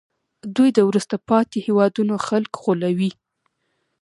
[0.55, 3.11] دوی د وروسته پاتې هېوادونو خلک غولوي